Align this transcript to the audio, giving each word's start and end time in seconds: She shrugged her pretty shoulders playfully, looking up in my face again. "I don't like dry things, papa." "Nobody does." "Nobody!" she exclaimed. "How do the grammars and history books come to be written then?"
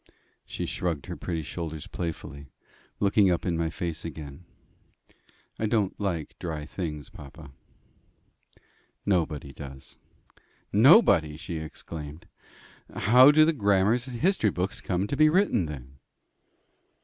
She 0.47 0.65
shrugged 0.65 1.05
her 1.05 1.15
pretty 1.15 1.43
shoulders 1.43 1.85
playfully, 1.85 2.49
looking 2.99 3.29
up 3.29 3.45
in 3.45 3.55
my 3.55 3.69
face 3.69 4.03
again. 4.03 4.45
"I 5.59 5.67
don't 5.67 5.93
like 5.99 6.33
dry 6.39 6.65
things, 6.65 7.07
papa." 7.09 7.51
"Nobody 9.05 9.53
does." 9.53 9.99
"Nobody!" 10.73 11.37
she 11.37 11.57
exclaimed. 11.57 12.27
"How 12.91 13.29
do 13.29 13.45
the 13.45 13.53
grammars 13.53 14.07
and 14.07 14.19
history 14.19 14.49
books 14.49 14.81
come 14.81 15.05
to 15.05 15.15
be 15.15 15.29
written 15.29 15.67
then?" 15.67 15.99